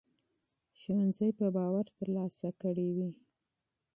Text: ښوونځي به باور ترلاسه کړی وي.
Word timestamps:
ښوونځي 0.79 1.29
به 1.37 1.47
باور 1.55 1.85
ترلاسه 1.97 2.47
کړی 2.61 2.87
وي. 2.95 3.11